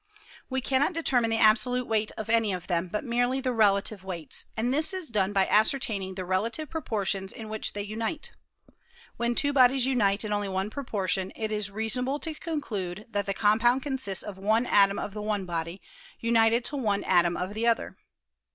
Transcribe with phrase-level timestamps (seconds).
[0.49, 4.45] We cannot determine the absolute weight of any of them, but merely the relative weights;
[4.57, 8.31] and this is done by ascertaining the relative proportions in which they unite.
[9.17, 13.27] When two bodies unite in only one proportion, it is reason able to conclude that
[13.27, 15.83] the compound consists of 1 atom of the one body,
[16.19, 17.95] united to 1 atom of the other.